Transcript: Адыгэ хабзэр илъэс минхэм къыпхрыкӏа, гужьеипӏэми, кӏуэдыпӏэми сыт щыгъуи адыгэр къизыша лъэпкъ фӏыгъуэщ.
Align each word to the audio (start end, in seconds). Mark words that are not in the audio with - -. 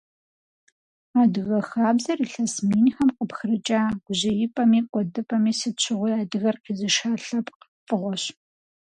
Адыгэ 1.21 1.59
хабзэр 1.69 2.19
илъэс 2.25 2.53
минхэм 2.67 3.09
къыпхрыкӏа, 3.17 3.81
гужьеипӏэми, 4.05 4.79
кӏуэдыпӏэми 4.91 5.51
сыт 5.59 5.75
щыгъуи 5.83 6.13
адыгэр 6.21 6.55
къизыша 6.63 7.11
лъэпкъ 7.25 7.61
фӏыгъуэщ. 7.87 8.23